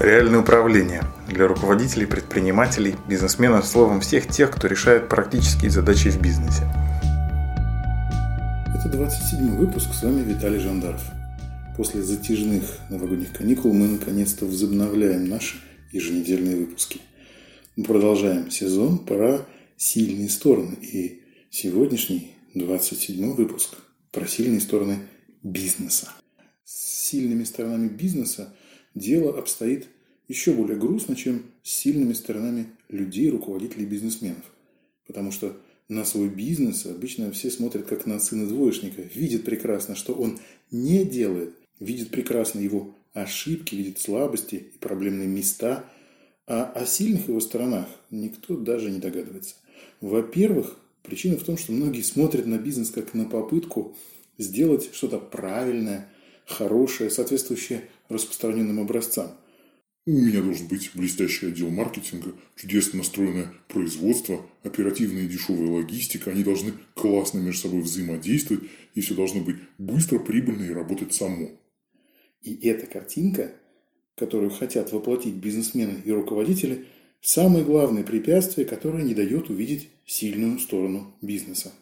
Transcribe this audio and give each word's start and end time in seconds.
Реальное 0.00 0.40
управление 0.40 1.04
для 1.28 1.46
руководителей, 1.46 2.06
предпринимателей, 2.06 2.96
бизнесменов, 3.08 3.64
словом, 3.64 4.00
всех 4.00 4.26
тех, 4.26 4.50
кто 4.50 4.66
решает 4.66 5.08
практические 5.08 5.70
задачи 5.70 6.08
в 6.08 6.20
бизнесе. 6.20 6.64
Это 8.74 8.88
27 8.88 9.54
выпуск, 9.56 9.94
с 9.94 10.02
вами 10.02 10.22
Виталий 10.22 10.58
Жандаров. 10.58 11.00
После 11.76 12.02
затяжных 12.02 12.64
новогодних 12.90 13.32
каникул 13.32 13.72
мы 13.72 13.86
наконец-то 13.86 14.46
возобновляем 14.46 15.28
наши 15.28 15.58
еженедельные 15.92 16.56
выпуски. 16.56 17.00
Мы 17.76 17.84
продолжаем 17.84 18.50
сезон 18.50 18.98
про 18.98 19.46
сильные 19.76 20.28
стороны. 20.28 20.74
И 20.74 21.22
сегодняшний 21.50 22.32
27 22.54 23.34
выпуск 23.34 23.76
про 24.10 24.26
сильные 24.26 24.60
стороны 24.60 24.98
бизнеса. 25.44 26.08
С 26.64 27.06
сильными 27.10 27.44
сторонами 27.44 27.86
бизнеса– 27.86 28.52
дело 28.94 29.36
обстоит 29.38 29.88
еще 30.28 30.52
более 30.52 30.78
грустно, 30.78 31.16
чем 31.16 31.42
с 31.62 31.70
сильными 31.70 32.12
сторонами 32.12 32.66
людей, 32.88 33.30
руководителей 33.30 33.86
бизнесменов. 33.86 34.44
Потому 35.06 35.32
что 35.32 35.56
на 35.88 36.04
свой 36.04 36.28
бизнес 36.28 36.86
обычно 36.86 37.30
все 37.32 37.50
смотрят 37.50 37.86
как 37.86 38.06
на 38.06 38.18
сына 38.18 38.46
двоечника, 38.46 39.02
видят 39.02 39.44
прекрасно, 39.44 39.94
что 39.94 40.14
он 40.14 40.38
не 40.70 41.04
делает, 41.04 41.54
видят 41.78 42.08
прекрасно 42.10 42.60
его 42.60 42.94
ошибки, 43.12 43.74
видят 43.74 43.98
слабости 44.00 44.56
и 44.56 44.78
проблемные 44.78 45.28
места, 45.28 45.84
а 46.46 46.64
о 46.64 46.86
сильных 46.86 47.28
его 47.28 47.40
сторонах 47.40 47.86
никто 48.10 48.56
даже 48.56 48.90
не 48.90 48.98
догадывается. 48.98 49.56
Во-первых, 50.00 50.78
причина 51.02 51.36
в 51.36 51.44
том, 51.44 51.56
что 51.56 51.72
многие 51.72 52.02
смотрят 52.02 52.46
на 52.46 52.58
бизнес 52.58 52.90
как 52.90 53.14
на 53.14 53.26
попытку 53.26 53.94
сделать 54.38 54.90
что-то 54.92 55.18
правильное, 55.18 56.08
хорошее, 56.46 57.10
соответствующее 57.10 57.88
распространенным 58.08 58.80
образцам. 58.80 59.32
У 60.06 60.10
меня 60.10 60.42
должен 60.42 60.68
быть 60.68 60.90
блестящий 60.94 61.46
отдел 61.46 61.70
маркетинга, 61.70 62.34
чудесно 62.56 62.98
настроенное 62.98 63.54
производство, 63.68 64.44
оперативная 64.62 65.22
и 65.22 65.28
дешевая 65.28 65.70
логистика. 65.70 66.30
Они 66.30 66.42
должны 66.44 66.74
классно 66.94 67.38
между 67.38 67.62
собой 67.62 67.80
взаимодействовать, 67.80 68.64
и 68.94 69.00
все 69.00 69.14
должно 69.14 69.40
быть 69.40 69.56
быстро, 69.78 70.18
прибыльно 70.18 70.64
и 70.64 70.74
работать 70.74 71.14
само. 71.14 71.52
И 72.42 72.54
эта 72.68 72.86
картинка, 72.86 73.54
которую 74.14 74.50
хотят 74.50 74.92
воплотить 74.92 75.36
бизнесмены 75.36 76.02
и 76.04 76.12
руководители, 76.12 76.84
самое 77.22 77.64
главное 77.64 78.02
препятствие, 78.04 78.66
которое 78.66 79.04
не 79.04 79.14
дает 79.14 79.48
увидеть 79.48 79.88
сильную 80.04 80.58
сторону 80.58 81.14
бизнеса. 81.22 81.72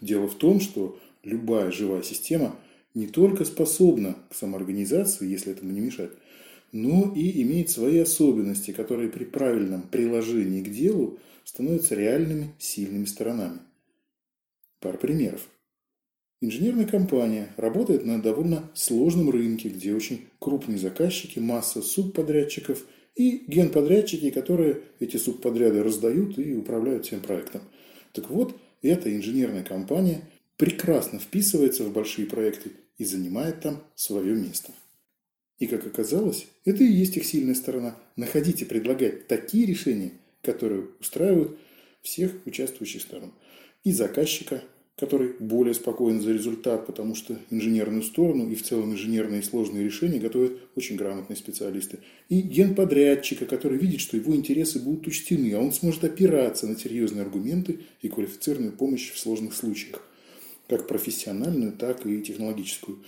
Дело 0.00 0.28
в 0.28 0.36
том, 0.36 0.60
что 0.60 1.00
любая 1.24 1.72
живая 1.72 2.02
система 2.02 2.56
не 2.96 3.06
только 3.06 3.44
способна 3.44 4.16
к 4.30 4.34
самоорганизации, 4.34 5.28
если 5.28 5.52
этому 5.52 5.70
не 5.70 5.80
мешать, 5.80 6.12
но 6.72 7.12
и 7.14 7.42
имеет 7.42 7.68
свои 7.68 7.98
особенности, 7.98 8.70
которые 8.70 9.10
при 9.10 9.24
правильном 9.24 9.82
приложении 9.82 10.62
к 10.62 10.70
делу 10.70 11.18
становятся 11.44 11.94
реальными 11.94 12.54
сильными 12.58 13.04
сторонами. 13.04 13.58
Пара 14.80 14.96
примеров. 14.96 15.46
Инженерная 16.40 16.86
компания 16.86 17.52
работает 17.58 18.06
на 18.06 18.20
довольно 18.20 18.70
сложном 18.72 19.28
рынке, 19.28 19.68
где 19.68 19.94
очень 19.94 20.22
крупные 20.38 20.78
заказчики, 20.78 21.38
масса 21.38 21.82
субподрядчиков 21.82 22.86
и 23.14 23.44
генподрядчики, 23.46 24.30
которые 24.30 24.80
эти 25.00 25.18
субподряды 25.18 25.82
раздают 25.82 26.38
и 26.38 26.56
управляют 26.56 27.04
всем 27.04 27.20
проектом. 27.20 27.60
Так 28.12 28.30
вот, 28.30 28.56
эта 28.80 29.14
инженерная 29.14 29.64
компания 29.64 30.22
прекрасно 30.56 31.18
вписывается 31.18 31.84
в 31.84 31.92
большие 31.92 32.26
проекты 32.26 32.70
и 32.98 33.04
занимает 33.04 33.60
там 33.60 33.82
свое 33.94 34.34
место. 34.34 34.72
И 35.58 35.66
как 35.66 35.86
оказалось, 35.86 36.46
это 36.64 36.84
и 36.84 36.92
есть 36.92 37.16
их 37.16 37.24
сильная 37.24 37.54
сторона– 37.54 37.96
находить 38.16 38.60
и 38.60 38.66
предлагать 38.66 39.26
такие 39.26 39.66
решения, 39.66 40.12
которые 40.42 40.88
устраивают 41.00 41.58
всех 42.02 42.32
участвующих 42.44 43.02
сторон. 43.02 43.32
И 43.82 43.92
заказчика, 43.92 44.62
который 44.96 45.34
более 45.38 45.74
спокоен 45.74 46.20
за 46.20 46.32
результат, 46.32 46.86
потому 46.86 47.14
что 47.14 47.38
инженерную 47.50 48.02
сторону 48.02 48.50
и 48.50 48.54
в 48.54 48.62
целом 48.62 48.92
инженерные 48.92 49.42
сложные 49.42 49.84
решения 49.84 50.18
готовят 50.18 50.58
очень 50.74 50.96
грамотные 50.96 51.36
специалисты. 51.36 52.00
И 52.28 52.40
генподрядчика, 52.42 53.46
который 53.46 53.78
видит, 53.78 54.00
что 54.00 54.16
его 54.16 54.34
интересы 54.34 54.78
будут 54.78 55.06
учтены, 55.06 55.54
а 55.54 55.60
он 55.60 55.72
сможет 55.72 56.04
опираться 56.04 56.66
на 56.66 56.78
серьезные 56.78 57.22
аргументы 57.22 57.80
и 58.02 58.08
квалифицированную 58.08 58.72
помощь 58.72 59.10
в 59.10 59.18
сложных 59.18 59.54
случаях 59.54 60.02
как 60.68 60.86
профессиональную, 60.86 61.72
так 61.72 62.06
и 62.06 62.22
технологическую. 62.22 62.98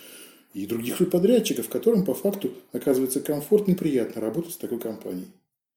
И 0.54 0.66
других 0.66 0.98
подрядчиков, 1.10 1.68
которым 1.68 2.04
по 2.04 2.14
факту 2.14 2.52
оказывается 2.72 3.20
комфортно 3.20 3.72
и 3.72 3.76
приятно 3.76 4.20
работать 4.20 4.54
с 4.54 4.56
такой 4.56 4.80
компанией. 4.80 5.28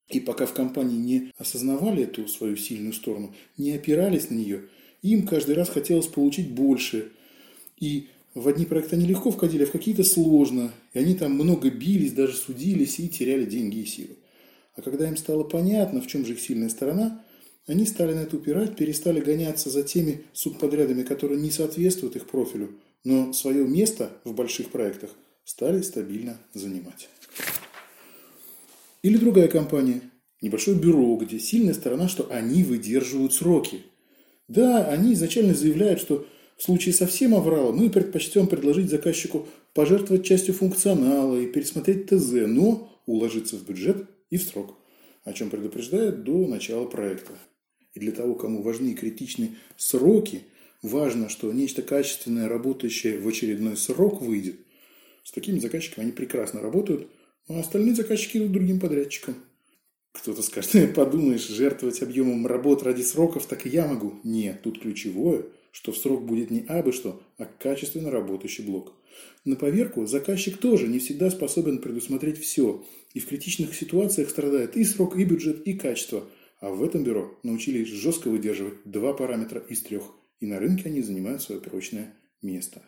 И 0.10 0.20
пока 0.20 0.46
в 0.46 0.54
компании 0.54 0.98
не 0.98 1.32
осознавали 1.38 2.04
эту 2.04 2.28
свою 2.28 2.58
сильную 2.58 2.94
сторону, 2.94 3.34
не 3.58 3.72
опирались 3.72 4.30
на 4.30 4.36
нее, 4.36 4.64
им 5.02 5.26
каждый 5.26 5.56
раз 5.56 5.70
хотелось 5.70 6.08
получить 6.08 6.52
больше. 6.52 7.12
И 7.80 8.08
в 8.34 8.48
одни 8.48 8.66
проекты 8.66 8.96
они 8.96 9.06
легко 9.06 9.32
входили, 9.32 9.64
а 9.64 9.66
в 9.66 9.72
какие-то 9.72 10.04
сложно. 10.04 10.72
И 10.94 11.00
они 11.00 11.16
там 11.16 11.34
много 11.34 11.70
бились, 11.70 12.14
даже 12.14 12.34
судились 12.34 13.00
и 13.00 13.10
теряли 13.10 13.46
деньги 13.46 13.80
и 13.80 13.86
силы. 13.86 14.16
А 14.76 14.82
когда 14.82 15.08
им 15.08 15.18
стало 15.18 15.44
понятно, 15.44 16.02
в 16.02 16.08
чем 16.08 16.26
же 16.26 16.34
их 16.34 16.40
сильная 16.40 16.70
сторона, 16.70 17.21
они 17.68 17.86
стали 17.86 18.14
на 18.14 18.22
это 18.22 18.38
упирать, 18.38 18.76
перестали 18.76 19.20
гоняться 19.20 19.70
за 19.70 19.84
теми 19.84 20.24
субподрядами, 20.34 21.04
которые 21.04 21.40
не 21.40 21.52
соответствуют 21.52 22.16
их 22.16 22.28
профилю, 22.28 22.72
но 23.04 23.34
свое 23.34 23.68
место 23.68 24.10
в 24.24 24.34
больших 24.34 24.70
проектах 24.70 25.12
стали 25.44 25.82
стабильно 25.82 26.38
занимать. 26.54 27.10
Или 29.04 29.18
другая 29.18 29.48
компания, 29.48 30.02
небольшое 30.42 30.78
бюро, 30.78 31.16
где 31.18 31.40
сильная 31.40 31.74
сторона, 31.74 32.08
что 32.08 32.28
они 32.32 32.64
выдерживают 32.64 33.34
сроки. 33.34 33.84
Да, 34.48 34.88
они 34.88 35.14
изначально 35.14 35.54
заявляют, 35.54 36.00
что 36.00 36.26
в 36.58 36.64
случае 36.64 36.94
совсем 36.94 37.34
аврала 37.34 37.72
мы 37.72 37.90
предпочтем 37.90 38.48
предложить 38.48 38.90
заказчику 38.90 39.48
пожертвовать 39.74 40.26
частью 40.26 40.54
функционала 40.54 41.40
и 41.40 41.48
пересмотреть 41.48 42.08
ТЗ, 42.08 42.32
но 42.46 43.02
уложиться 43.06 43.56
в 43.56 43.66
бюджет 43.66 44.08
и 44.30 44.38
в 44.38 44.44
срок, 44.44 44.78
о 45.24 45.34
чем 45.34 45.50
предупреждают 45.50 46.24
до 46.24 46.48
начала 46.48 46.86
проекта. 46.86 47.34
И 47.94 48.00
для 48.00 48.12
того, 48.12 48.36
кому 48.36 48.62
важны 48.62 48.90
и 48.90 48.96
критичны 48.96 49.58
сроки, 49.78 50.44
важно, 50.82 51.30
что 51.30 51.52
нечто 51.52 51.82
качественное, 51.82 52.48
работающее 52.48 53.20
в 53.20 53.28
очередной 53.28 53.76
срок 53.76 54.22
выйдет. 54.22 54.56
С 55.24 55.32
такими 55.32 55.60
заказчиками 55.60 56.06
они 56.06 56.14
прекрасно 56.14 56.62
работают, 56.62 57.08
а 57.48 57.60
остальные 57.60 57.96
заказчики 57.96 58.38
идут 58.38 58.54
другим 58.54 58.80
подрядчикам. 58.80 59.36
Кто-то 60.14 60.42
скажет, 60.42 60.94
подумаешь, 60.96 61.48
жертвовать 61.48 62.02
объемом 62.02 62.48
работ 62.48 62.84
ради 62.84 63.02
сроков, 63.02 63.46
так 63.46 63.66
и 63.66 63.70
я 63.70 63.88
могу. 63.88 64.20
Нет, 64.24 64.62
тут 64.62 64.82
ключевое, 64.82 65.46
что 65.72 65.92
в 65.92 65.98
срок 65.98 66.26
будет 66.26 66.50
не 66.50 66.66
абы 66.68 66.92
что, 66.92 67.22
а 67.38 67.46
качественно 67.46 68.10
работающий 68.10 68.66
блок. 68.66 68.94
На 69.44 69.56
поверку 69.56 70.06
заказчик 70.06 70.58
тоже 70.58 70.88
не 70.88 71.00
всегда 71.00 71.30
способен 71.30 71.80
предусмотреть 71.80 72.40
все, 72.40 72.86
и 73.14 73.20
в 73.20 73.28
критичных 73.28 73.76
ситуациях 73.76 74.30
страдает 74.30 74.78
и 74.78 74.84
срок, 74.84 75.18
и 75.18 75.26
бюджет, 75.26 75.68
и 75.68 75.74
качество– 75.74 76.24
а 76.62 76.70
в 76.70 76.84
этом 76.84 77.04
бюро 77.04 77.38
научились 77.44 77.90
жестко 77.90 78.30
выдерживать 78.30 78.76
два 78.86 79.14
параметра 79.14 79.60
из 79.60 79.82
трех, 79.82 80.04
и 80.40 80.46
на 80.46 80.60
рынке 80.60 80.84
они 80.86 81.02
занимают 81.02 81.42
свое 81.42 81.60
прочное 81.60 82.14
место. 82.42 82.84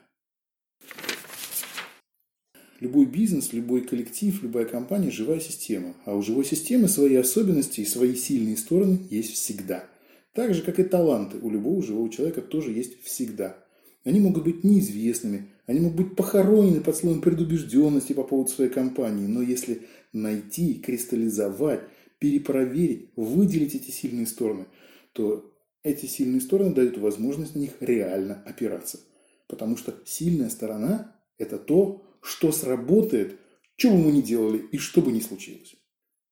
Любой 2.80 3.06
бизнес, 3.06 3.52
любой 3.52 3.82
коллектив, 3.82 4.42
любая 4.44 4.66
компания– 4.66 5.10
живая 5.12 5.40
система. 5.40 5.96
А 6.06 6.16
у 6.16 6.22
живой 6.22 6.46
системы 6.46 6.88
свои 6.88 7.16
особенности 7.16 7.82
и 7.82 7.86
свои 7.86 8.14
сильные 8.14 8.58
стороны 8.58 9.00
есть 9.10 9.34
всегда. 9.34 9.86
Так 10.34 10.54
же, 10.54 10.64
как 10.64 10.80
и 10.80 10.84
таланты 10.84 11.38
у 11.42 11.50
любого 11.50 11.82
живого 11.82 12.10
человека 12.10 12.42
тоже 12.42 12.72
есть 12.72 13.02
всегда. 13.04 13.58
Они 14.04 14.20
могут 14.20 14.44
быть 14.44 14.64
неизвестными, 14.64 15.46
они 15.66 15.80
могут 15.80 15.98
быть 15.98 16.16
похоронены 16.16 16.82
под 16.82 16.98
слоем 16.98 17.22
предубежденности 17.22 18.14
по 18.14 18.24
поводу 18.24 18.52
своей 18.52 18.70
компании. 18.70 19.28
Но 19.28 19.42
если 19.42 19.84
найти, 20.12 20.74
кристаллизовать 20.76 21.82
перепроверить, 22.24 23.10
выделить 23.18 23.76
эти 23.76 23.92
сильные 23.92 24.28
стороны, 24.28 24.68
то 25.12 25.54
эти 25.84 26.06
сильные 26.06 26.40
стороны 26.40 26.74
дают 26.74 26.98
возможность 26.98 27.54
на 27.54 27.60
них 27.60 27.72
реально 27.82 28.42
опираться. 28.46 29.02
Потому 29.50 29.76
что 29.76 29.94
сильная 30.06 30.50
сторона– 30.50 31.18
это 31.38 31.58
то, 31.58 32.18
что 32.22 32.54
сработает, 32.54 33.38
что 33.76 33.90
бы 33.90 33.98
мы 33.98 34.14
ни 34.14 34.22
делали 34.22 34.66
и 34.72 34.78
что 34.78 35.02
бы 35.02 35.12
ни 35.12 35.20
случилось. 35.20 35.76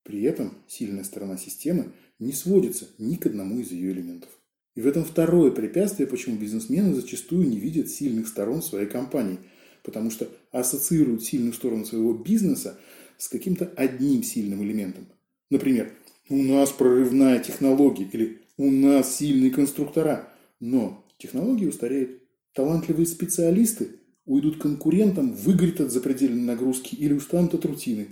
При 0.04 0.24
этом 0.24 0.60
сильная 0.66 1.04
сторона 1.04 1.36
системы 1.36 1.92
не 2.20 2.32
сводится 2.32 2.88
ни 2.98 3.16
к 3.16 3.26
одному 3.26 3.60
из 3.60 3.70
ее 3.72 3.92
элементов. 3.92 4.30
И 4.76 4.82
в 4.82 4.88
этом 4.88 5.04
второе 5.04 5.52
препятствие, 5.52 6.08
почему 6.08 6.38
бизнесмены 6.38 6.94
зачастую 6.94 7.50
не 7.50 7.60
видят 7.60 7.90
сильных 7.90 8.30
сторон 8.30 8.62
своей 8.62 8.88
компании, 8.88 9.40
потому 9.84 10.10
что 10.10 10.30
ассоциируют 10.52 11.26
сильную 11.26 11.52
сторону 11.52 11.84
своего 11.84 12.14
бизнеса 12.14 12.80
с 13.18 13.28
каким-то 13.28 13.66
одним 13.76 14.24
сильным 14.24 14.64
элементом– 14.64 15.10
Например, 15.52 15.94
у 16.30 16.38
нас 16.38 16.72
прорывная 16.72 17.38
технология 17.38 18.06
или 18.12 18.40
у 18.58 18.72
нас 18.72 19.18
сильные 19.18 19.52
конструктора. 19.52 20.30
Но 20.60 21.06
технологии 21.18 21.68
устареют. 21.68 22.24
Талантливые 22.54 23.06
специалисты 23.06 24.00
уйдут 24.26 24.62
конкурентам, 24.62 25.34
выгорят 25.34 25.82
от 25.82 25.92
запредельной 25.92 26.42
нагрузки 26.42 26.96
или 26.96 27.14
устанут 27.14 27.54
от 27.54 27.66
рутины. 27.66 28.08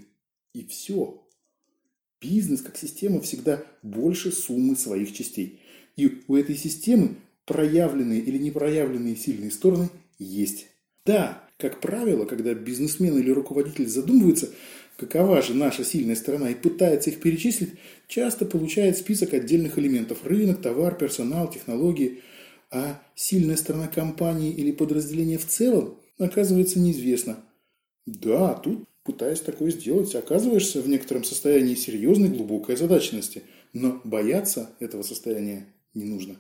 И 0.54 0.66
все. 0.66 1.26
Бизнес 2.22 2.62
как 2.62 2.78
система 2.78 3.22
всегда 3.22 3.64
больше 3.84 4.32
суммы 4.32 4.76
своих 4.76 5.14
частей. 5.14 5.62
И 5.96 6.24
у 6.28 6.36
этой 6.36 6.56
системы 6.56 7.16
проявленные 7.46 8.20
или 8.20 8.38
непроявленные 8.38 9.16
сильные 9.16 9.52
стороны 9.52 9.90
есть. 10.18 10.68
Да, 11.06 11.48
как 11.58 11.80
правило, 11.80 12.26
когда 12.26 12.54
бизнесмен 12.54 13.18
или 13.18 13.32
руководитель 13.32 13.88
задумывается, 13.88 14.50
какова 15.00 15.42
же 15.42 15.54
наша 15.54 15.84
сильная 15.84 16.16
сторона 16.16 16.50
и 16.50 16.56
пытается 16.56 17.10
их 17.10 17.22
перечислить, 17.22 17.74
часто 18.08 18.46
получает 18.46 18.98
список 18.98 19.34
отдельных 19.34 19.80
элементов– 19.80 20.20
рынок, 20.26 20.62
товар, 20.62 20.96
персонал, 20.96 21.50
технологии. 21.50 22.22
А 22.72 23.02
сильная 23.16 23.56
сторона 23.56 23.88
компании 23.88 24.52
или 24.52 24.72
подразделения 24.72 25.38
в 25.38 25.48
целом 25.48 25.98
оказывается 26.20 26.80
неизвестна. 26.80 27.44
Да, 28.06 28.54
тут, 28.54 28.84
пытаясь 29.04 29.40
такое 29.40 29.72
сделать, 29.72 30.14
оказываешься 30.14 30.82
в 30.82 30.88
некотором 30.88 31.24
состоянии 31.24 31.76
серьезной 31.76 32.30
глубокой 32.30 32.76
озадаченности, 32.76 33.44
но 33.74 34.02
бояться 34.04 34.70
этого 34.80 35.02
состояния 35.02 35.66
не 35.94 36.04
нужно. 36.04 36.36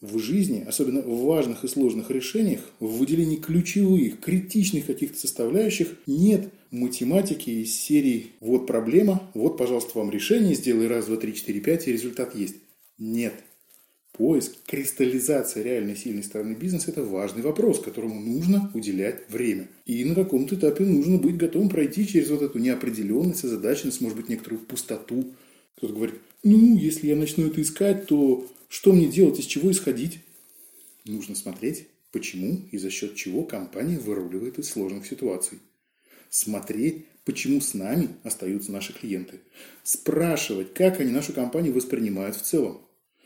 В 0.00 0.18
жизни, 0.18 0.64
особенно 0.66 1.02
в 1.02 1.24
важных 1.24 1.62
и 1.62 1.68
сложных 1.68 2.10
решениях, 2.10 2.60
в 2.80 2.98
выделении 2.98 3.36
ключевых, 3.36 4.18
критичных 4.20 4.86
каких-то 4.86 5.18
составляющих 5.18 5.88
нет 6.06 6.48
математики 6.70 7.50
из 7.50 7.74
серии 7.74 8.28
«Вот 8.40 8.66
проблема, 8.66 9.30
вот, 9.34 9.58
пожалуйста, 9.58 9.98
вам 9.98 10.10
решение, 10.10 10.54
сделай 10.54 10.86
раз, 10.86 11.04
два, 11.04 11.16
три, 11.16 11.34
четыре, 11.34 11.60
пять, 11.60 11.86
и 11.86 11.92
результат 11.92 12.34
есть». 12.34 12.56
Нет. 12.96 13.34
Поиск, 14.12 14.52
кристаллизация 14.66 15.62
реальной 15.62 15.96
сильной 15.96 16.22
стороны 16.22 16.54
бизнеса– 16.54 16.90
это 16.92 17.04
важный 17.04 17.42
вопрос, 17.42 17.80
которому 17.80 18.20
нужно 18.20 18.70
уделять 18.72 19.28
время. 19.28 19.68
И 19.84 20.02
на 20.04 20.14
каком-то 20.14 20.54
этапе 20.54 20.84
нужно 20.84 21.18
быть 21.18 21.36
готовым 21.36 21.68
пройти 21.68 22.06
через 22.06 22.30
вот 22.30 22.40
эту 22.40 22.58
неопределенность, 22.58 23.44
озадаченность, 23.44 24.00
может 24.00 24.16
быть, 24.16 24.30
некоторую 24.30 24.60
пустоту. 24.60 25.32
Кто-то 25.76 25.92
говорит, 25.92 26.16
ну, 26.42 26.76
если 26.76 27.08
я 27.08 27.16
начну 27.16 27.46
это 27.46 27.60
искать, 27.60 28.06
то 28.06 28.46
что 28.70 28.92
мне 28.92 29.08
делать, 29.08 29.40
из 29.40 29.46
чего 29.46 29.72
исходить? 29.72 30.20
Нужно 31.04 31.34
смотреть, 31.34 31.88
почему 32.12 32.68
и 32.70 32.78
за 32.78 32.88
счет 32.88 33.16
чего 33.16 33.42
компания 33.42 33.98
выруливает 33.98 34.60
из 34.60 34.70
сложных 34.70 35.06
ситуаций. 35.06 35.58
Смотреть, 36.28 37.04
почему 37.24 37.60
с 37.60 37.74
нами 37.74 38.10
остаются 38.22 38.70
наши 38.70 38.92
клиенты. 38.92 39.40
Спрашивать, 39.82 40.72
как 40.72 41.00
они 41.00 41.10
нашу 41.10 41.32
компанию 41.32 41.74
воспринимают 41.74 42.36
в 42.36 42.42
целом. 42.42 42.80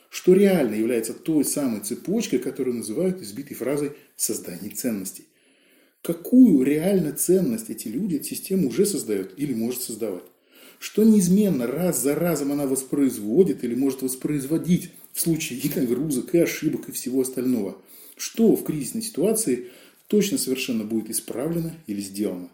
Что 0.09 0.33
реально 0.33 0.77
является 0.77 1.13
той 1.13 1.45
самой 1.45 1.81
цепочкой, 1.81 2.39
которую 2.39 2.79
называют 2.79 3.21
избитой 3.21 3.55
фразой 3.55 3.93
«создание 4.17 4.71
ценностей». 4.71 5.27
Какую 6.01 6.63
реально 6.63 7.13
ценность 7.13 7.69
эти 7.69 7.89
люди, 7.89 8.17
эта 8.17 8.25
система 8.25 8.69
уже 8.69 8.87
создает 8.87 9.39
или 9.39 9.53
может 9.53 9.83
создавать? 9.83 10.25
Что 10.79 11.05
неизменно 11.05 11.67
раз 11.67 12.01
за 12.01 12.15
разом 12.15 12.53
она 12.53 12.67
воспроизводит 12.67 13.63
или 13.63 13.75
может 13.75 14.01
воспроизводить 14.01 14.91
в 15.15 15.21
случае 15.21 15.61
и 15.61 15.71
нагрузок, 15.75 16.35
и 16.35 16.39
ошибок, 16.39 16.89
и 16.89 16.93
всего 16.93 17.23
остального. 17.23 17.81
Что 18.17 18.55
в 18.57 18.65
кризисной 18.65 19.03
ситуации 19.03 19.71
точно 20.09 20.37
совершенно 20.37 20.85
будет 20.85 21.09
исправлено 21.09 21.73
или 21.87 22.01
сделано. 22.01 22.51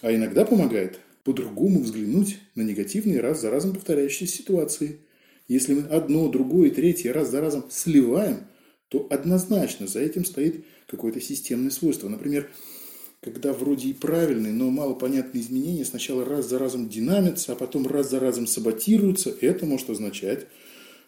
А 0.00 0.14
иногда 0.14 0.44
помогает 0.44 1.00
по-другому 1.24 1.82
взглянуть 1.82 2.38
на 2.54 2.62
негативные 2.62 3.20
раз 3.20 3.40
за 3.40 3.50
разом 3.50 3.74
повторяющиеся 3.74 4.38
ситуации. 4.38 5.00
Если 5.48 5.74
мы 5.74 5.82
одно, 5.88 6.28
другое, 6.28 6.70
третье 6.70 7.12
раз 7.12 7.30
за 7.30 7.40
разом 7.40 7.64
сливаем, 7.68 8.46
то 8.88 9.06
однозначно 9.10 9.86
за 9.86 10.00
этим 10.00 10.24
стоит 10.24 10.64
какое-то 10.86 11.20
системное 11.20 11.70
свойство. 11.70 12.08
Например, 12.08 12.48
когда 13.20 13.52
вроде 13.52 13.88
и 13.88 13.92
правильные, 13.92 14.52
но 14.52 14.70
малопонятные 14.70 15.42
изменения 15.42 15.84
сначала 15.84 16.24
раз 16.24 16.48
за 16.48 16.58
разом 16.58 16.88
динамятся, 16.88 17.52
а 17.52 17.56
потом 17.56 17.86
раз 17.86 18.08
за 18.08 18.20
разом 18.20 18.46
саботируются, 18.46 19.34
это 19.40 19.66
может 19.66 19.90
означать, 19.90 20.46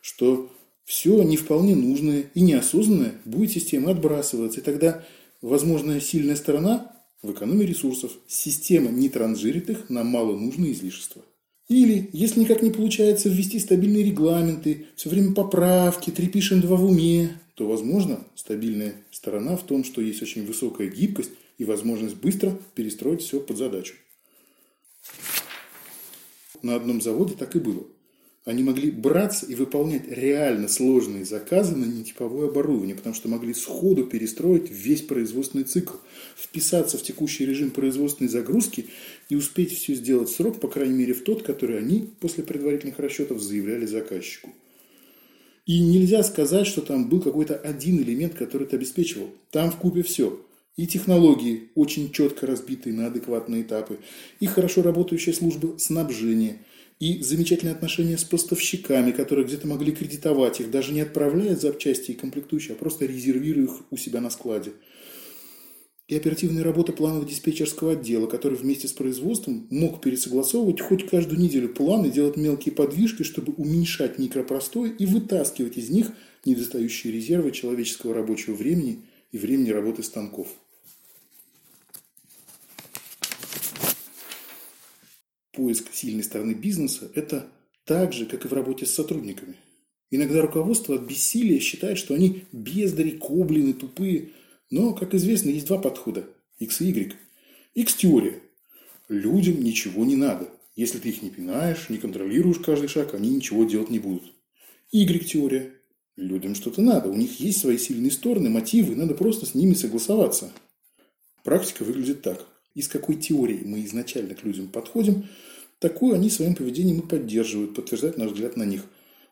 что 0.02 0.50
все 0.90 1.22
не 1.22 1.36
вполне 1.36 1.76
нужное 1.76 2.24
и 2.34 2.40
неосознанное 2.40 3.12
будет 3.24 3.52
система 3.52 3.92
отбрасываться. 3.92 4.58
И 4.58 4.62
тогда 4.64 5.04
возможная 5.40 6.00
сильная 6.00 6.34
сторона 6.34 6.92
в 7.22 7.30
экономии 7.30 7.64
ресурсов. 7.64 8.10
Система 8.26 8.90
не 8.90 9.08
транжирит 9.08 9.70
их 9.70 9.88
на 9.88 10.02
малонужные 10.02 10.72
излишества. 10.72 11.22
Или, 11.68 12.10
если 12.12 12.40
никак 12.40 12.62
не 12.62 12.72
получается 12.72 13.28
ввести 13.28 13.60
стабильные 13.60 14.02
регламенты, 14.02 14.86
все 14.96 15.10
время 15.10 15.32
поправки, 15.32 16.10
три 16.10 16.26
пишем 16.26 16.60
два 16.60 16.74
в 16.74 16.84
уме, 16.84 17.40
то, 17.54 17.68
возможно, 17.68 18.24
стабильная 18.34 18.94
сторона 19.12 19.56
в 19.56 19.62
том, 19.62 19.84
что 19.84 20.00
есть 20.00 20.22
очень 20.22 20.44
высокая 20.44 20.88
гибкость 20.88 21.30
и 21.56 21.64
возможность 21.64 22.16
быстро 22.16 22.58
перестроить 22.74 23.22
все 23.22 23.38
под 23.38 23.58
задачу. 23.58 23.94
На 26.62 26.74
одном 26.74 27.00
заводе 27.00 27.34
так 27.34 27.54
и 27.54 27.60
было– 27.60 27.84
они 28.46 28.62
могли 28.62 28.90
браться 28.90 29.44
и 29.44 29.54
выполнять 29.54 30.08
реально 30.08 30.66
сложные 30.66 31.26
заказы 31.26 31.76
на 31.76 31.84
нетиповое 31.84 32.48
оборудование, 32.48 32.96
потому 32.96 33.14
что 33.14 33.28
могли 33.28 33.52
сходу 33.52 34.06
перестроить 34.06 34.70
весь 34.70 35.02
производственный 35.02 35.64
цикл, 35.64 35.96
вписаться 36.36 36.96
в 36.96 37.02
текущий 37.02 37.44
режим 37.44 37.70
производственной 37.70 38.30
загрузки 38.30 38.86
и 39.28 39.36
успеть 39.36 39.72
все 39.72 39.94
сделать 39.94 40.30
в 40.30 40.34
срок, 40.34 40.58
по 40.58 40.68
крайней 40.68 40.94
мере 40.94 41.12
в 41.12 41.22
тот, 41.22 41.42
который 41.42 41.78
они 41.78 42.14
после 42.18 42.42
предварительных 42.42 42.98
расчетов 42.98 43.42
заявляли 43.42 43.84
заказчику. 43.84 44.50
И 45.66 45.78
нельзя 45.78 46.22
сказать, 46.22 46.66
что 46.66 46.80
там 46.80 47.10
был 47.10 47.20
какой-то 47.20 47.56
один 47.56 47.98
элемент, 47.98 48.34
который 48.34 48.66
это 48.66 48.76
обеспечивал. 48.76 49.30
Там 49.50 49.70
в 49.70 49.76
купе 49.76 50.02
все. 50.02 50.40
И 50.76 50.86
технологии, 50.86 51.68
очень 51.74 52.10
четко 52.10 52.46
разбитые 52.46 52.94
на 52.94 53.08
адекватные 53.08 53.62
этапы, 53.62 53.98
и 54.40 54.46
хорошо 54.46 54.80
работающая 54.80 55.34
служба 55.34 55.76
снабжения– 55.76 56.56
и 57.00 57.22
замечательные 57.22 57.74
отношения 57.74 58.18
с 58.18 58.24
поставщиками, 58.24 59.10
которые 59.10 59.46
где-то 59.46 59.66
могли 59.66 59.90
кредитовать 59.90 60.60
их, 60.60 60.70
даже 60.70 60.92
не 60.92 61.00
отправляя 61.00 61.56
запчасти 61.56 62.10
и 62.10 62.14
комплектующие, 62.14 62.76
а 62.76 62.78
просто 62.78 63.06
резервируя 63.06 63.64
их 63.64 63.80
у 63.90 63.96
себя 63.96 64.20
на 64.20 64.28
складе. 64.28 64.72
И 66.06 66.14
оперативная 66.14 66.62
работа 66.62 66.92
планово-диспетчерского 66.92 67.92
отдела, 67.92 68.26
который 68.26 68.58
вместе 68.58 68.86
с 68.86 68.92
производством 68.92 69.66
мог 69.70 70.02
пересогласовывать 70.02 70.80
хоть 70.80 71.08
каждую 71.08 71.40
неделю 71.40 71.70
планы, 71.70 72.10
делать 72.10 72.36
мелкие 72.36 72.74
подвижки, 72.74 73.22
чтобы 73.22 73.54
уменьшать 73.54 74.18
микропростой 74.18 74.90
и 74.90 75.06
вытаскивать 75.06 75.78
из 75.78 75.88
них 75.88 76.12
недостающие 76.44 77.12
резервы 77.12 77.52
человеческого 77.52 78.12
рабочего 78.12 78.54
времени 78.54 79.04
и 79.32 79.38
времени 79.38 79.70
работы 79.70 80.02
станков. 80.02 80.48
Поиск 85.52 85.92
сильной 85.92 86.24
стороны 86.24 86.52
бизнеса– 86.52 87.10
это 87.14 87.48
так 87.84 88.12
же, 88.12 88.26
как 88.26 88.44
и 88.44 88.48
в 88.48 88.52
работе 88.52 88.86
с 88.86 88.94
сотрудниками. 88.94 89.56
Иногда 90.10 90.40
руководство 90.40 90.96
от 90.96 91.02
бессилия 91.02 91.60
считает, 91.60 91.98
что 91.98 92.14
они 92.14 92.44
бездари, 92.52 93.12
коблины, 93.12 93.72
тупые. 93.72 94.30
Но, 94.70 94.94
как 94.94 95.14
известно, 95.14 95.50
есть 95.50 95.66
два 95.66 95.78
подхода– 95.78 96.24
X 96.58 96.80
и 96.80 96.88
Y. 96.88 97.14
X-теория. 97.74 98.40
Людям 99.08 99.62
ничего 99.62 100.04
не 100.04 100.16
надо. 100.16 100.48
Если 100.76 100.98
ты 100.98 101.10
их 101.10 101.22
не 101.22 101.30
пинаешь, 101.30 101.88
не 101.88 101.98
контролируешь 101.98 102.58
каждый 102.58 102.88
шаг, 102.88 103.14
они 103.14 103.30
ничего 103.30 103.64
делать 103.64 103.90
не 103.90 103.98
будут. 103.98 104.32
Y-теория. 104.92 105.74
Людям 106.16 106.54
что-то 106.54 106.82
надо. 106.82 107.08
У 107.08 107.16
них 107.16 107.40
есть 107.40 107.60
свои 107.60 107.78
сильные 107.78 108.10
стороны, 108.10 108.50
мотивы, 108.50 108.94
надо 108.94 109.14
просто 109.14 109.46
с 109.46 109.54
ними 109.54 109.74
согласоваться. 109.74 110.52
Практика 111.44 111.84
выглядит 111.84 112.22
так. 112.22 112.46
Из 112.74 112.88
какой 112.88 113.16
теории 113.16 113.62
мы 113.64 113.84
изначально 113.84 114.34
к 114.34 114.44
людям 114.44 114.68
подходим– 114.68 115.26
Такую 115.80 116.14
они 116.14 116.28
своим 116.28 116.54
поведением 116.54 117.00
и 117.00 117.08
поддерживают, 117.08 117.74
подтверждает 117.74 118.18
наш 118.18 118.32
взгляд 118.32 118.54
на 118.56 118.64
них. 118.64 118.84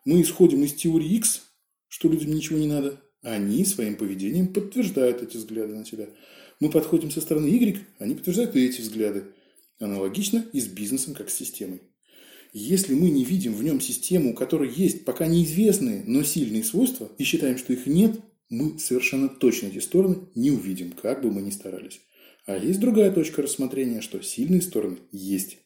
Мы 0.07 0.23
исходим 0.23 0.65
из 0.65 0.73
теории 0.73 1.17
X, 1.17 1.43
что 1.89 2.09
людям 2.09 2.35
ничего 2.35 2.59
не 2.59 2.67
надо, 2.67 3.03
а 3.23 3.33
они 3.33 3.67
своим 3.67 3.97
поведением 3.97 4.55
подтверждают 4.55 5.23
эти 5.23 5.37
взгляды 5.37 5.75
на 5.75 5.85
себя. 5.85 6.09
Мы 6.59 6.71
подходим 6.71 7.11
со 7.11 7.21
стороны 7.21 7.49
Y, 7.49 7.85
они 7.99 8.15
подтверждают 8.15 8.57
и 8.57 8.65
эти 8.65 8.81
взгляды. 8.81 9.25
Аналогично 9.79 10.45
и 10.55 10.61
с 10.61 10.67
бизнесом 10.67 11.15
как 11.15 11.29
с 11.29 11.35
системой. 11.35 11.83
Если 12.55 12.95
мы 12.95 13.11
не 13.11 13.27
видим 13.27 13.55
в 13.55 13.63
нем 13.63 13.79
систему, 13.79 14.31
у 14.31 14.35
которой 14.35 14.73
есть 14.73 15.05
пока 15.05 15.27
неизвестные, 15.27 16.03
но 16.07 16.23
сильные 16.23 16.65
свойства, 16.65 17.13
и 17.19 17.25
считаем, 17.25 17.59
что 17.59 17.75
их 17.75 17.87
нет, 17.87 18.19
мы 18.49 18.79
совершенно 18.79 19.29
точно 19.29 19.67
эти 19.67 19.81
стороны 19.81 20.31
не 20.35 20.51
увидим, 20.51 20.93
как 20.93 21.21
бы 21.23 21.31
мы 21.31 21.43
ни 21.43 21.51
старались. 21.51 22.01
А 22.49 22.57
есть 22.57 22.81
другая 22.81 23.13
точка 23.13 23.43
рассмотрения, 23.43 24.01
что 24.01 24.23
сильные 24.23 24.63
стороны 24.63 24.97
есть. 25.13 25.59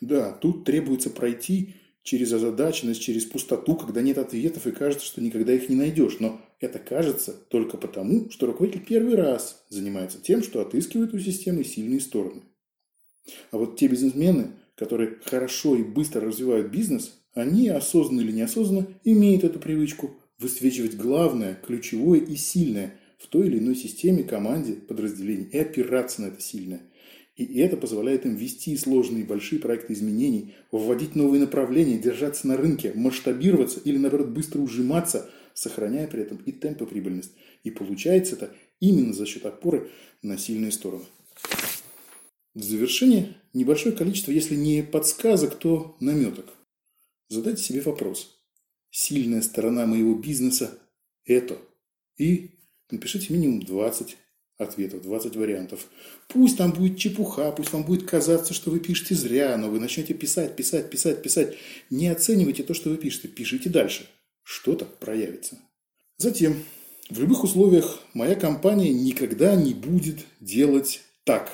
Да, 0.00 0.32
тут 0.32 0.64
требуется 0.64 1.10
пройти 1.10 1.74
через 2.02 2.32
озадаченность, 2.32 3.02
через 3.02 3.26
пустоту, 3.26 3.76
когда 3.76 4.00
нет 4.00 4.16
ответов 4.16 4.66
и 4.66 4.72
кажется, 4.72 5.04
что 5.04 5.20
никогда 5.20 5.52
их 5.52 5.68
не 5.68 5.76
найдешь. 5.76 6.16
Но 6.18 6.40
это 6.58 6.78
кажется 6.78 7.34
только 7.34 7.76
потому, 7.76 8.30
что 8.30 8.46
руководитель 8.46 8.86
первый 8.86 9.14
раз 9.14 9.62
занимается 9.68 10.18
тем, 10.18 10.42
что 10.42 10.62
отыскивает 10.62 11.12
у 11.12 11.18
системы 11.18 11.64
сильные 11.64 12.00
стороны. 12.00 12.40
А 13.50 13.58
вот 13.58 13.76
те 13.76 13.86
бизнесмены, 13.86 14.52
которые 14.74 15.18
хорошо 15.22 15.76
и 15.76 15.82
быстро 15.82 16.22
развивают 16.22 16.72
бизнес, 16.72 17.12
они, 17.34 17.68
осознанно 17.68 18.22
или 18.22 18.32
неосознанно, 18.32 18.86
имеют 19.04 19.44
эту 19.44 19.58
привычку 19.58 20.12
высвечивать 20.38 20.96
главное, 20.96 21.60
ключевое 21.62 22.20
и 22.20 22.36
сильное 22.36 22.98
в 23.18 23.28
той 23.28 23.46
или 23.46 23.58
иной 23.58 23.76
системе, 23.76 24.22
команде, 24.22 24.74
подразделении 24.74 25.48
и 25.50 25.58
опираться 25.58 26.22
на 26.22 26.26
это 26.26 26.40
сильное– 26.40 26.82
И 27.36 27.58
это 27.58 27.76
позволяет 27.76 28.24
им 28.24 28.34
вести 28.34 28.76
сложные 28.78 29.22
и 29.22 29.26
большие 29.26 29.60
проекты 29.60 29.92
изменений, 29.92 30.54
вводить 30.72 31.14
новые 31.14 31.40
направления, 31.40 31.98
держаться 31.98 32.48
на 32.48 32.56
рынке, 32.56 32.92
масштабироваться 32.94 33.78
или, 33.80 33.98
наоборот, 33.98 34.28
быстро 34.28 34.60
ужиматься, 34.60 35.30
сохраняя 35.52 36.06
при 36.06 36.22
этом 36.22 36.38
и 36.38 36.52
темп 36.52 36.82
и 36.82 36.86
прибыльность. 36.86 37.32
И 37.62 37.70
получается 37.70 38.36
это 38.36 38.54
именно 38.80 39.12
за 39.12 39.26
счет 39.26 39.44
опоры 39.44 39.90
на 40.22 40.38
сильные 40.38 40.72
стороны. 40.72 41.04
В 42.54 42.62
завершение 42.62 43.36
небольшое 43.52 43.94
количество, 43.94 44.32
если 44.32 44.54
не 44.54 44.82
подсказок, 44.82 45.58
то 45.58 45.94
наметок. 46.00 46.46
Задайте 47.28 47.62
себе 47.62 47.82
вопрос. 47.82 48.40
Сильная 48.90 49.42
сторона 49.42 49.84
моего 49.84 50.14
бизнеса– 50.14 50.78
это. 51.26 51.58
И 52.16 52.55
напишите 52.90 53.32
минимум 53.32 53.62
20 53.62 54.16
ответов, 54.58 55.02
20 55.02 55.36
вариантов. 55.36 55.86
Пусть 56.28 56.56
там 56.56 56.72
будет 56.72 56.98
чепуха, 56.98 57.52
пусть 57.52 57.72
вам 57.72 57.84
будет 57.84 58.08
казаться, 58.08 58.54
что 58.54 58.70
вы 58.70 58.80
пишете 58.80 59.14
зря, 59.14 59.56
но 59.56 59.68
вы 59.68 59.80
начнете 59.80 60.14
писать, 60.14 60.56
писать, 60.56 60.90
писать, 60.90 61.22
писать. 61.22 61.56
Не 61.90 62.08
оценивайте 62.08 62.62
то, 62.62 62.74
что 62.74 62.90
вы 62.90 62.96
пишете, 62.96 63.28
пишите 63.28 63.68
дальше. 63.68 64.08
Что-то 64.42 64.84
проявится. 64.84 65.58
Затем, 66.18 66.62
в 67.10 67.20
любых 67.20 67.44
условиях 67.44 68.00
моя 68.14 68.34
компания 68.34 68.92
никогда 68.92 69.54
не 69.54 69.74
будет 69.74 70.24
делать 70.40 71.02
так. 71.24 71.52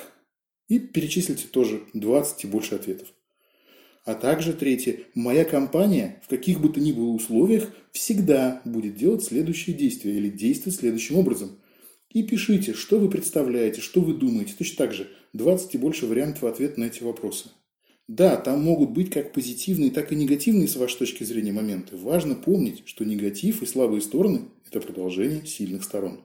И 0.67 0.79
перечислите 0.79 1.47
тоже 1.47 1.83
20 1.93 2.43
и 2.43 2.47
больше 2.47 2.75
ответов. 2.75 3.12
А 4.03 4.15
также 4.15 4.53
третье. 4.53 4.99
Моя 5.15 5.45
компания 5.45 6.21
в 6.23 6.29
каких 6.29 6.59
бы 6.59 6.69
то 6.69 6.79
ни 6.79 6.91
было 6.91 7.09
условиях 7.09 7.71
всегда 7.91 8.61
будет 8.65 8.95
делать 8.95 9.23
следующие 9.23 9.75
действия 9.75 10.15
или 10.15 10.29
действовать 10.29 10.79
следующим 10.79 11.17
образом– 11.17 11.59
и 12.13 12.21
пишите, 12.21 12.73
что 12.73 12.99
вы 12.99 13.09
представляете, 13.09 13.81
что 13.81 13.99
вы 13.99 14.13
думаете. 14.13 14.53
Точно 14.55 14.77
так 14.77 14.93
же 14.93 15.09
20 15.33 15.73
и 15.73 15.77
больше 15.79 16.05
вариантов 16.05 16.43
ответа 16.43 16.79
на 16.79 16.85
эти 16.85 17.03
вопросы. 17.03 17.49
Да, 18.07 18.35
там 18.37 18.61
могут 18.61 18.91
быть 18.91 19.09
как 19.09 19.33
позитивные, 19.33 19.89
так 19.89 20.11
и 20.11 20.15
негативные 20.15 20.67
с 20.67 20.75
вашей 20.75 20.99
точки 20.99 21.23
зрения 21.23 21.53
моменты. 21.53 21.97
Важно 21.97 22.35
помнить, 22.35 22.83
что 22.85 23.03
негатив 23.03 23.63
и 23.63 23.65
слабые 23.65 24.01
стороны– 24.01 24.41
это 24.69 24.79
продолжение 24.79 25.45
сильных 25.45 25.83
сторон. 25.83 26.21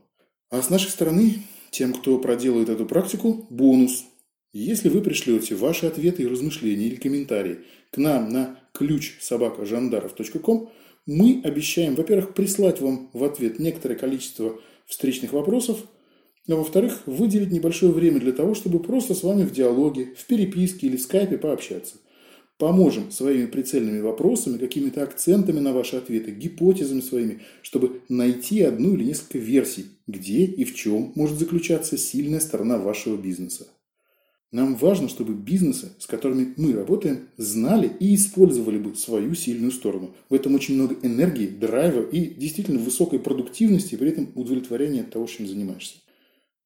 А 0.50 0.60
с 0.60 0.68
нашей 0.68 0.90
стороны, 0.90 1.36
тем, 1.70 1.94
кто 1.94 2.18
проделает 2.18 2.68
эту 2.68 2.84
практику, 2.84 3.46
бонус. 3.48 4.04
Если 4.52 4.88
вы 4.88 5.02
пришлете 5.02 5.54
ваши 5.54 5.86
ответы 5.86 6.22
и 6.22 6.26
размышления 6.26 6.86
или 6.86 6.96
комментарии 6.96 7.58
к 7.90 7.98
нам 7.98 8.30
на 8.30 8.58
ключ 8.72 9.18
собакажандаров.ком, 9.20 10.72
мы 11.04 11.42
обещаем, 11.44 11.94
во-первых, 11.94 12.32
прислать 12.32 12.80
вам 12.80 13.10
в 13.12 13.24
ответ 13.24 13.58
некоторое 13.58 13.96
количество 13.96 14.58
встречных 14.86 15.34
вопросов, 15.34 15.80
а 16.48 16.54
во-вторых, 16.54 17.02
выделить 17.04 17.52
небольшое 17.52 17.92
время 17.92 18.20
для 18.20 18.32
того, 18.32 18.54
чтобы 18.54 18.80
просто 18.80 19.14
с 19.14 19.22
вами 19.22 19.42
в 19.42 19.52
диалоге, 19.52 20.14
в 20.16 20.24
переписке 20.24 20.86
или 20.86 20.96
в 20.96 21.02
скайпе 21.02 21.36
пообщаться. 21.36 21.96
Поможем 22.56 23.10
своими 23.10 23.46
прицельными 23.46 24.00
вопросами, 24.00 24.56
какими-то 24.56 25.02
акцентами 25.02 25.60
на 25.60 25.74
ваши 25.74 25.96
ответы, 25.96 26.30
гипотезами 26.30 27.02
своими, 27.02 27.42
чтобы 27.60 28.00
найти 28.08 28.62
одну 28.62 28.94
или 28.94 29.04
несколько 29.04 29.38
версий, 29.38 29.86
где 30.06 30.44
и 30.44 30.64
в 30.64 30.74
чем 30.74 31.12
может 31.14 31.38
заключаться 31.38 31.98
сильная 31.98 32.40
сторона 32.40 32.78
вашего 32.78 33.16
бизнеса. 33.16 33.68
Нам 34.50 34.76
важно, 34.76 35.08
чтобы 35.08 35.34
бизнесы, 35.34 35.92
с 35.98 36.06
которыми 36.06 36.54
мы 36.56 36.72
работаем, 36.72 37.28
знали 37.36 37.90
и 38.00 38.14
использовали 38.14 38.78
бы 38.78 38.94
свою 38.96 39.34
сильную 39.34 39.72
сторону. 39.72 40.14
В 40.30 40.34
этом 40.34 40.54
очень 40.54 40.74
много 40.74 40.96
энергии, 41.02 41.46
драйва 41.46 42.02
и 42.02 42.34
действительно 42.34 42.78
высокой 42.78 43.18
продуктивности, 43.18 43.96
при 43.96 44.08
этом 44.08 44.32
удовлетворения 44.34 45.02
от 45.02 45.10
того, 45.10 45.26
чем 45.26 45.46
занимаешься. 45.46 45.96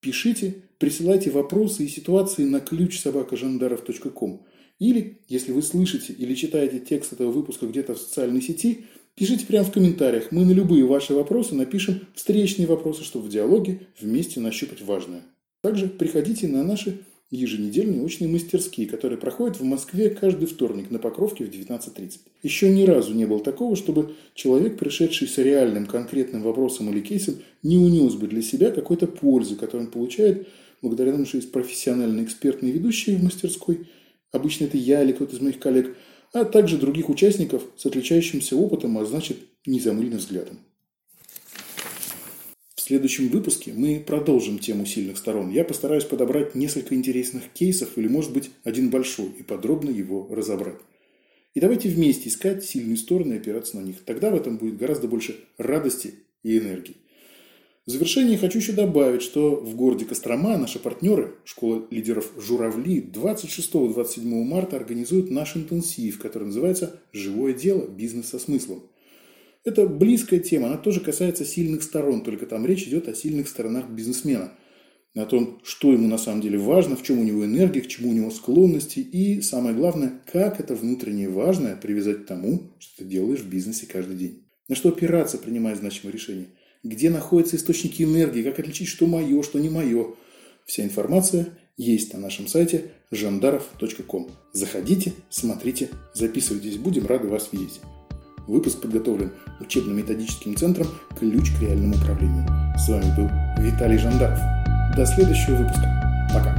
Пишите, 0.00 0.62
присылайте 0.78 1.30
вопросы 1.30 1.84
и 1.84 1.88
ситуации 1.88 2.44
на 2.44 2.60
ключ 2.60 3.00
собакажандаров.ком. 3.00 4.46
Или, 4.78 5.20
если 5.28 5.52
вы 5.52 5.62
слышите 5.62 6.12
или 6.12 6.34
читаете 6.34 6.78
текст 6.78 7.12
этого 7.12 7.32
выпуска 7.32 7.66
где-то 7.66 7.94
в 7.94 7.98
социальной 7.98 8.42
сети, 8.42 8.84
пишите 9.16 9.46
прямо 9.46 9.64
в 9.64 9.72
комментариях. 9.72 10.30
Мы 10.30 10.44
на 10.44 10.52
любые 10.52 10.84
ваши 10.84 11.14
вопросы 11.14 11.56
напишем 11.56 12.00
встречные 12.14 12.66
вопросы, 12.66 13.02
чтобы 13.02 13.26
в 13.26 13.28
диалоге 13.28 13.80
вместе 14.00 14.40
нащупать 14.40 14.82
важное. 14.82 15.22
Также 15.62 15.86
приходите 15.86 16.48
на 16.48 16.64
наши 16.64 17.04
еженедельные 17.36 18.04
очные 18.04 18.28
мастерские, 18.28 18.86
которые 18.86 19.18
проходят 19.18 19.58
в 19.58 19.64
Москве 19.64 20.10
каждый 20.10 20.46
вторник 20.46 20.90
на 20.90 20.98
Покровке 20.98 21.44
в 21.44 21.50
19.30. 21.50 22.18
Еще 22.42 22.68
ни 22.68 22.84
разу 22.84 23.14
не 23.14 23.24
было 23.24 23.40
такого, 23.40 23.74
чтобы 23.74 24.14
человек, 24.34 24.78
пришедший 24.78 25.26
с 25.26 25.38
реальным 25.38 25.86
конкретным 25.86 26.42
вопросом 26.42 26.90
или 26.90 27.00
кейсом, 27.00 27.36
не 27.62 27.78
унес 27.78 28.14
бы 28.14 28.28
для 28.28 28.42
себя 28.42 28.70
какой-то 28.70 29.06
пользы, 29.06 29.56
которую 29.56 29.86
он 29.86 29.92
получает 29.92 30.46
благодаря 30.82 31.12
тому, 31.12 31.24
что 31.24 31.38
есть 31.38 31.52
профессиональные 31.52 32.24
экспертные 32.24 32.72
ведущие 32.72 33.16
в 33.16 33.22
мастерской, 33.24 33.86
обычно 34.30 34.64
это 34.64 34.76
я 34.76 35.02
или 35.02 35.12
кто-то 35.12 35.34
из 35.34 35.40
моих 35.40 35.58
коллег, 35.58 35.96
а 36.34 36.44
также 36.44 36.76
других 36.76 37.08
участников 37.08 37.62
с 37.76 37.86
отличающимся 37.86 38.56
опытом, 38.56 38.98
а 38.98 39.04
значит 39.04 39.38
незамыленным 39.64 40.18
взглядом. 40.18 40.58
В 42.82 42.84
следующем 42.84 43.28
выпуске 43.28 43.72
мы 43.72 44.02
продолжим 44.04 44.58
тему 44.58 44.86
сильных 44.86 45.16
сторон. 45.16 45.50
Я 45.50 45.62
постараюсь 45.62 46.02
подобрать 46.02 46.56
несколько 46.56 46.96
интересных 46.96 47.44
кейсов 47.54 47.96
или, 47.96 48.08
может 48.08 48.32
быть, 48.32 48.50
один 48.64 48.90
большой 48.90 49.28
и 49.38 49.44
подробно 49.44 49.88
его 49.90 50.26
разобрать. 50.28 50.80
И 51.54 51.60
давайте 51.60 51.88
вместе 51.88 52.28
искать 52.28 52.64
сильные 52.64 52.96
стороны 52.96 53.34
и 53.34 53.36
опираться 53.36 53.76
на 53.76 53.82
них. 53.82 54.02
Тогда 54.04 54.30
в 54.30 54.34
этом 54.34 54.56
будет 54.56 54.78
гораздо 54.78 55.06
больше 55.06 55.36
радости 55.58 56.14
и 56.42 56.58
энергии. 56.58 56.96
В 57.86 57.90
завершение 57.92 58.36
хочу 58.36 58.58
еще 58.58 58.72
добавить, 58.72 59.22
что 59.22 59.54
в 59.54 59.76
городе 59.76 60.04
Кострома 60.04 60.56
наши 60.56 60.80
партнеры, 60.80 61.36
школа 61.44 61.86
лидеров 61.92 62.32
«Журавли», 62.36 63.00
26-27 63.00 64.24
марта 64.42 64.74
организуют 64.74 65.30
наш 65.30 65.56
интенсив, 65.56 66.18
который 66.18 66.48
называется 66.48 67.00
«Живое 67.12 67.52
дело. 67.52 67.86
Бизнес 67.86 68.30
со 68.30 68.40
смыслом». 68.40 68.82
Это 69.64 69.86
близкая 69.86 70.40
тема, 70.40 70.66
она 70.68 70.76
тоже 70.76 71.00
касается 71.00 71.44
сильных 71.44 71.82
сторон, 71.82 72.22
только 72.22 72.46
там 72.46 72.66
речь 72.66 72.82
идет 72.82 73.08
о 73.08 73.14
сильных 73.14 73.48
сторонах 73.48 73.88
бизнесмена. 73.88 74.52
О 75.14 75.26
том, 75.26 75.60
что 75.62 75.92
ему 75.92 76.08
на 76.08 76.16
самом 76.16 76.40
деле 76.40 76.58
важно, 76.58 76.96
в 76.96 77.02
чем 77.02 77.18
у 77.18 77.24
него 77.24 77.44
энергия, 77.44 77.82
к 77.82 77.86
чему 77.86 78.10
у 78.10 78.14
него 78.14 78.30
склонности 78.30 78.98
и, 79.00 79.42
самое 79.42 79.74
главное, 79.74 80.20
как 80.32 80.58
это 80.58 80.74
внутреннее 80.74 81.28
важное 81.28 81.76
привязать 81.76 82.24
к 82.24 82.26
тому, 82.26 82.72
что 82.78 82.98
ты 82.98 83.04
делаешь 83.04 83.40
в 83.40 83.48
бизнесе 83.48 83.86
каждый 83.86 84.16
день. 84.16 84.46
На 84.68 84.74
что 84.74 84.88
опираться, 84.88 85.36
принимая 85.36 85.76
значимые 85.76 86.14
решения. 86.14 86.46
Где 86.82 87.10
находятся 87.10 87.56
источники 87.56 88.02
энергии, 88.02 88.42
как 88.42 88.58
отличить, 88.58 88.88
что 88.88 89.06
мое, 89.06 89.42
что 89.42 89.58
не 89.58 89.68
мое. 89.68 90.14
Вся 90.64 90.82
информация 90.82 91.58
есть 91.76 92.14
на 92.14 92.18
нашем 92.18 92.48
сайте 92.48 92.92
жандаров.ком. 93.10 94.30
Заходите, 94.52 95.12
смотрите, 95.28 95.90
записывайтесь, 96.14 96.78
будем 96.78 97.06
рады 97.06 97.28
вас 97.28 97.50
видеть. 97.52 97.80
Выпуск 98.46 98.80
подготовлен 98.80 99.32
учебно-методическим 99.60 100.56
центром 100.56 100.88
«Ключ 101.18 101.52
к 101.52 101.60
реальному 101.60 101.94
управлению». 101.94 102.46
С 102.76 102.88
вами 102.88 103.14
был 103.16 103.30
Виталий 103.62 103.98
Жандаров. 103.98 104.38
До 104.96 105.06
следующего 105.06 105.56
выпуска. 105.56 106.28
Пока. 106.32 106.52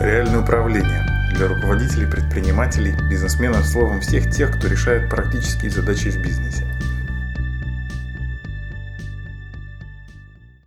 Реальное 0.00 0.42
управление 0.42 1.06
для 1.34 1.48
руководителей, 1.48 2.06
предпринимателей, 2.06 2.94
бизнесменов, 3.10 3.64
словом, 3.66 4.00
всех 4.00 4.30
тех, 4.30 4.56
кто 4.58 4.68
решает 4.68 5.08
практические 5.08 5.70
задачи 5.70 6.10
в 6.10 6.22
бизнесе. 6.22 6.69